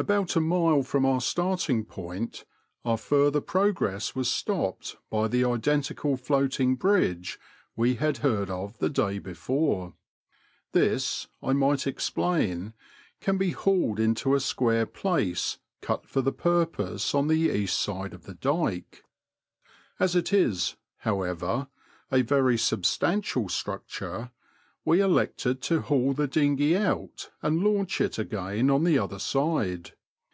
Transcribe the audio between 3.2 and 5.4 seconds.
pro gress was stopped by